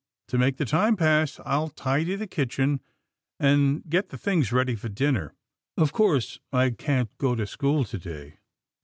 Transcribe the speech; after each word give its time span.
To 0.29 0.39
make 0.39 0.57
the 0.57 0.65
time 0.65 0.95
pass, 0.97 1.39
I'll 1.45 1.69
tidy 1.69 2.15
the 2.15 2.25
kitchen, 2.25 2.81
and 3.39 3.87
get 3.87 4.09
the 4.09 4.17
things 4.17 4.51
ready 4.51 4.75
for 4.75 4.89
dinner. 4.89 5.35
Of 5.77 5.93
course, 5.93 6.39
I 6.51 6.71
can't 6.71 7.15
go 7.19 7.35
to 7.35 7.45
school 7.45 7.83
to 7.85 7.99
day." 7.99 8.39